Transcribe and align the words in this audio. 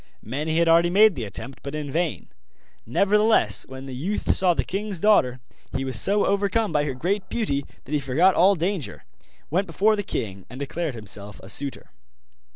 Many 0.23 0.57
had 0.57 0.67
already 0.67 0.89
made 0.89 1.13
the 1.13 1.25
attempt, 1.25 1.59
but 1.61 1.75
in 1.75 1.91
vain; 1.91 2.27
nevertheless 2.87 3.67
when 3.67 3.85
the 3.85 3.93
youth 3.93 4.35
saw 4.35 4.55
the 4.55 4.63
king's 4.63 4.99
daughter 4.99 5.39
he 5.77 5.85
was 5.85 6.01
so 6.01 6.25
overcome 6.25 6.71
by 6.71 6.85
her 6.85 6.95
great 6.95 7.29
beauty 7.29 7.67
that 7.85 7.91
he 7.91 7.99
forgot 7.99 8.33
all 8.33 8.55
danger, 8.55 9.05
went 9.51 9.67
before 9.67 9.95
the 9.95 10.01
king, 10.01 10.43
and 10.49 10.59
declared 10.59 10.95
himself 10.95 11.39
a 11.43 11.49
suitor. 11.49 11.91